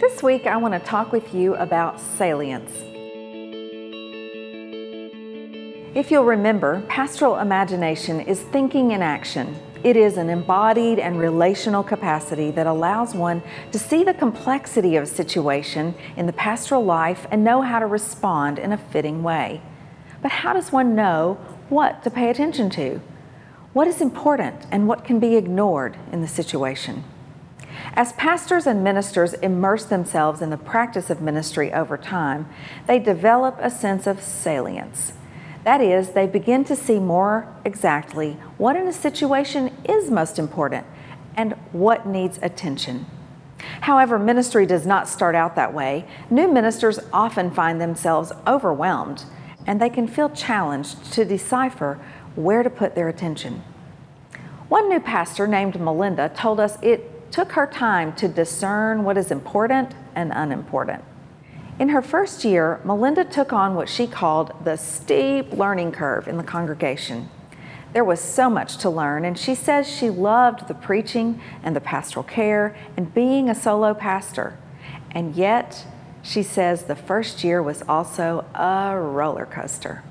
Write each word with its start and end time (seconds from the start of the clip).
This 0.00 0.22
week, 0.22 0.46
I 0.46 0.56
want 0.56 0.74
to 0.74 0.80
talk 0.80 1.10
with 1.10 1.34
you 1.34 1.56
about 1.56 1.98
salience. 1.98 2.70
If 5.92 6.12
you'll 6.12 6.22
remember, 6.22 6.82
pastoral 6.88 7.38
imagination 7.38 8.20
is 8.20 8.40
thinking 8.40 8.92
in 8.92 9.02
action. 9.02 9.56
It 9.82 9.96
is 9.96 10.16
an 10.16 10.30
embodied 10.30 11.00
and 11.00 11.18
relational 11.18 11.82
capacity 11.82 12.52
that 12.52 12.68
allows 12.68 13.12
one 13.12 13.42
to 13.72 13.78
see 13.80 14.04
the 14.04 14.14
complexity 14.14 14.94
of 14.94 15.02
a 15.02 15.06
situation 15.06 15.96
in 16.16 16.26
the 16.26 16.32
pastoral 16.32 16.84
life 16.84 17.26
and 17.32 17.42
know 17.42 17.62
how 17.62 17.80
to 17.80 17.86
respond 17.86 18.60
in 18.60 18.70
a 18.70 18.78
fitting 18.78 19.24
way. 19.24 19.60
But 20.22 20.30
how 20.30 20.52
does 20.52 20.70
one 20.70 20.94
know 20.94 21.38
what 21.70 22.04
to 22.04 22.10
pay 22.10 22.30
attention 22.30 22.70
to? 22.70 23.00
What 23.72 23.88
is 23.88 24.00
important 24.00 24.64
and 24.70 24.86
what 24.86 25.04
can 25.04 25.18
be 25.18 25.34
ignored 25.34 25.96
in 26.12 26.20
the 26.20 26.28
situation? 26.28 27.02
As 27.94 28.12
pastors 28.12 28.66
and 28.66 28.84
ministers 28.84 29.34
immerse 29.34 29.84
themselves 29.84 30.42
in 30.42 30.50
the 30.50 30.56
practice 30.56 31.10
of 31.10 31.20
ministry 31.20 31.72
over 31.72 31.96
time, 31.96 32.48
they 32.86 32.98
develop 32.98 33.56
a 33.60 33.70
sense 33.70 34.06
of 34.06 34.22
salience. 34.22 35.12
That 35.64 35.80
is, 35.80 36.10
they 36.10 36.26
begin 36.26 36.64
to 36.64 36.76
see 36.76 36.98
more 36.98 37.52
exactly 37.64 38.38
what 38.56 38.76
in 38.76 38.86
a 38.86 38.92
situation 38.92 39.76
is 39.84 40.10
most 40.10 40.38
important 40.38 40.86
and 41.36 41.52
what 41.72 42.06
needs 42.06 42.38
attention. 42.42 43.06
However, 43.82 44.18
ministry 44.18 44.66
does 44.66 44.86
not 44.86 45.08
start 45.08 45.34
out 45.34 45.56
that 45.56 45.74
way. 45.74 46.06
New 46.30 46.48
ministers 46.50 47.00
often 47.12 47.50
find 47.50 47.80
themselves 47.80 48.32
overwhelmed 48.46 49.24
and 49.66 49.80
they 49.80 49.90
can 49.90 50.08
feel 50.08 50.30
challenged 50.30 51.12
to 51.12 51.24
decipher 51.24 52.00
where 52.34 52.62
to 52.62 52.70
put 52.70 52.94
their 52.94 53.08
attention. 53.08 53.62
One 54.68 54.88
new 54.88 55.00
pastor 55.00 55.46
named 55.46 55.80
Melinda 55.80 56.30
told 56.30 56.60
us 56.60 56.78
it 56.82 57.17
took 57.30 57.52
her 57.52 57.66
time 57.66 58.14
to 58.16 58.28
discern 58.28 59.04
what 59.04 59.18
is 59.18 59.30
important 59.30 59.94
and 60.14 60.32
unimportant. 60.34 61.04
In 61.78 61.90
her 61.90 62.02
first 62.02 62.44
year, 62.44 62.80
Melinda 62.84 63.24
took 63.24 63.52
on 63.52 63.74
what 63.74 63.88
she 63.88 64.06
called 64.06 64.52
the 64.64 64.76
steep 64.76 65.52
learning 65.52 65.92
curve 65.92 66.26
in 66.26 66.36
the 66.36 66.42
congregation. 66.42 67.28
There 67.92 68.04
was 68.04 68.20
so 68.20 68.50
much 68.50 68.76
to 68.78 68.90
learn, 68.90 69.24
and 69.24 69.38
she 69.38 69.54
says 69.54 69.88
she 69.88 70.10
loved 70.10 70.68
the 70.68 70.74
preaching 70.74 71.40
and 71.62 71.74
the 71.74 71.80
pastoral 71.80 72.24
care 72.24 72.76
and 72.96 73.14
being 73.14 73.48
a 73.48 73.54
solo 73.54 73.94
pastor. 73.94 74.58
And 75.12 75.36
yet, 75.36 75.86
she 76.22 76.42
says 76.42 76.84
the 76.84 76.96
first 76.96 77.44
year 77.44 77.62
was 77.62 77.82
also 77.88 78.44
a 78.54 78.98
roller 78.98 79.46
coaster. 79.46 80.02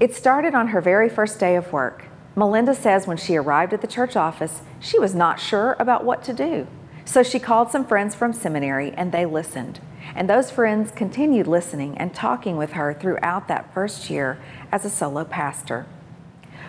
It 0.00 0.14
started 0.14 0.54
on 0.54 0.68
her 0.68 0.80
very 0.80 1.08
first 1.08 1.38
day 1.38 1.54
of 1.54 1.72
work. 1.72 2.06
Melinda 2.36 2.74
says 2.74 3.06
when 3.06 3.16
she 3.16 3.36
arrived 3.36 3.72
at 3.72 3.80
the 3.80 3.86
church 3.86 4.16
office, 4.16 4.62
she 4.78 4.98
was 4.98 5.14
not 5.14 5.40
sure 5.40 5.76
about 5.78 6.04
what 6.04 6.22
to 6.24 6.32
do. 6.32 6.66
So 7.04 7.22
she 7.22 7.40
called 7.40 7.70
some 7.70 7.84
friends 7.84 8.14
from 8.14 8.32
seminary 8.32 8.92
and 8.92 9.10
they 9.10 9.26
listened. 9.26 9.80
And 10.14 10.30
those 10.30 10.50
friends 10.50 10.92
continued 10.92 11.46
listening 11.46 11.98
and 11.98 12.14
talking 12.14 12.56
with 12.56 12.72
her 12.72 12.94
throughout 12.94 13.48
that 13.48 13.72
first 13.74 14.10
year 14.10 14.38
as 14.70 14.84
a 14.84 14.90
solo 14.90 15.24
pastor. 15.24 15.86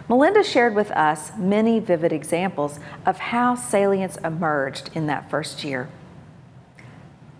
Melinda 0.09 0.44
shared 0.44 0.76
with 0.76 0.92
us 0.92 1.31
many 1.38 1.80
vivid 1.80 2.12
examples 2.12 2.80
of 3.06 3.20
how 3.20 3.56
salience 3.56 4.18
emerged 4.18 4.90
in 4.94 5.08
that 5.08 5.30
first 5.30 5.64
year. 5.64 5.90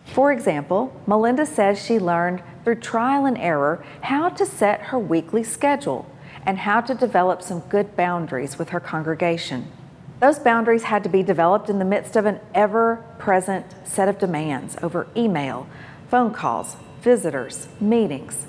For 0.06 0.32
example, 0.32 1.00
Melinda 1.08 1.46
says 1.46 1.84
she 1.84 1.98
learned 1.98 2.44
through 2.64 2.76
trial 2.76 3.26
and 3.26 3.38
error 3.38 3.84
how 4.02 4.30
to 4.30 4.46
set 4.46 4.82
her 4.84 5.00
weekly 5.00 5.44
schedule 5.44 6.11
and 6.46 6.60
how 6.60 6.82
to 6.82 6.96
develop 6.96 7.42
some 7.42 7.60
good 7.62 7.96
boundaries 7.96 8.58
with 8.58 8.70
her 8.70 8.80
congregation. 8.80 9.72
Those 10.20 10.40
boundaries 10.40 10.84
had 10.84 11.04
to 11.04 11.10
be 11.10 11.24
developed 11.24 11.70
in 11.70 11.80
the 11.80 11.86
midst 11.86 12.16
of 12.16 12.26
an 12.26 12.40
ever 12.54 13.04
present 13.18 13.66
set 13.84 14.08
of 14.08 14.20
demands 14.20 14.78
over 14.84 15.08
email, 15.16 15.68
phone 16.10 16.34
calls, 16.34 16.78
visitors, 17.02 17.68
meetings. 17.80 18.46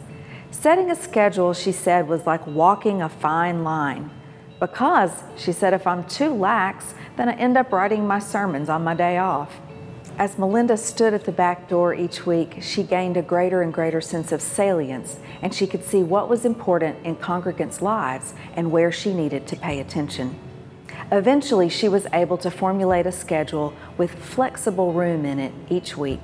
Setting 0.51 0.91
a 0.91 0.97
schedule, 0.97 1.55
she 1.55 1.73
said, 1.73 2.09
was 2.09 2.27
like 2.27 2.47
walking 2.47 3.01
a 3.01 3.09
fine 3.09 3.65
line. 3.65 4.11
Because, 4.61 5.23
she 5.37 5.51
said, 5.51 5.73
if 5.73 5.87
I'm 5.87 6.05
too 6.05 6.33
lax, 6.33 6.95
then 7.17 7.29
I 7.29 7.35
end 7.35 7.57
up 7.57 7.73
writing 7.73 8.07
my 8.07 8.19
sermons 8.19 8.69
on 8.69 8.85
my 8.85 8.95
day 8.95 9.19
off. 9.19 9.57
As 10.19 10.39
Melinda 10.39 10.77
stood 10.77 11.15
at 11.15 11.25
the 11.25 11.33
back 11.33 11.69
door 11.69 11.95
each 11.95 12.27
week, 12.27 12.59
she 12.61 12.83
gained 12.83 13.17
a 13.17 13.23
greater 13.23 13.63
and 13.63 13.73
greater 13.73 14.01
sense 14.01 14.31
of 14.31 14.43
salience, 14.43 15.19
and 15.41 15.55
she 15.55 15.67
could 15.67 15.85
see 15.85 16.03
what 16.03 16.29
was 16.29 16.45
important 16.45 17.05
in 17.05 17.17
congregants' 17.17 17.81
lives 17.81 18.35
and 18.55 18.71
where 18.71 18.93
she 18.93 19.15
needed 19.15 19.47
to 19.47 19.57
pay 19.57 19.81
attention. 19.81 20.39
Eventually, 21.11 21.69
she 21.69 21.89
was 21.89 22.07
able 22.13 22.37
to 22.39 22.51
formulate 22.51 23.07
a 23.07 23.13
schedule 23.13 23.73
with 23.97 24.15
flexible 24.15 24.93
room 24.93 25.25
in 25.25 25.39
it 25.39 25.53
each 25.71 25.97
week. 25.97 26.21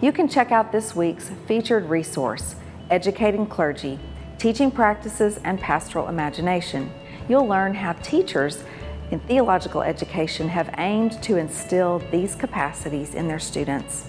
You 0.00 0.12
can 0.12 0.28
check 0.28 0.50
out 0.50 0.72
this 0.72 0.96
week's 0.96 1.30
featured 1.46 1.88
resource, 1.88 2.56
Educating 2.90 3.46
Clergy 3.46 3.98
Teaching 4.38 4.72
Practices 4.72 5.38
and 5.44 5.60
Pastoral 5.60 6.08
Imagination. 6.08 6.90
You'll 7.28 7.46
learn 7.46 7.74
how 7.74 7.92
teachers 7.92 8.64
in 9.12 9.20
theological 9.20 9.82
education 9.82 10.48
have 10.48 10.74
aimed 10.78 11.22
to 11.22 11.36
instill 11.36 11.98
these 12.10 12.34
capacities 12.34 13.14
in 13.14 13.28
their 13.28 13.38
students. 13.38 14.06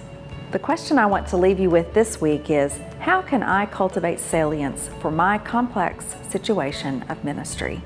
The 0.50 0.58
question 0.58 0.98
I 0.98 1.04
want 1.04 1.26
to 1.28 1.36
leave 1.36 1.60
you 1.60 1.68
with 1.68 1.92
this 1.92 2.22
week 2.22 2.48
is 2.48 2.80
How 3.00 3.20
can 3.20 3.42
I 3.42 3.66
cultivate 3.66 4.18
salience 4.18 4.88
for 5.00 5.10
my 5.10 5.36
complex 5.36 6.16
situation 6.30 7.02
of 7.10 7.22
ministry? 7.22 7.82